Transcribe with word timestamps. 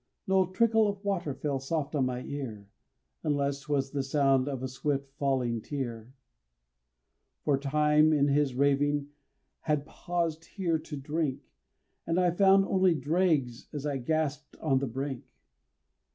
No 0.25 0.47
trickle 0.47 0.87
of 0.87 1.05
water 1.05 1.35
fell 1.35 1.59
soft 1.59 1.93
on 1.93 2.07
my 2.07 2.23
ear 2.23 2.67
Unless 3.21 3.59
'twas 3.65 3.91
the 3.91 4.01
sound 4.01 4.47
of 4.49 4.63
a 4.63 4.67
swift 4.67 5.09
falling 5.11 5.61
tear 5.61 6.11
For 7.43 7.55
Time 7.55 8.11
in 8.11 8.27
his 8.27 8.55
raving 8.55 9.09
had 9.59 9.85
paused 9.85 10.45
here 10.45 10.79
to 10.79 10.97
drink, 10.97 11.41
And 12.07 12.19
I 12.19 12.31
found 12.31 12.65
only 12.65 12.95
dregs 12.95 13.67
as 13.71 13.85
I 13.85 13.97
gasped 13.97 14.57
on 14.57 14.79
the 14.79 14.87
brink. 14.87 15.23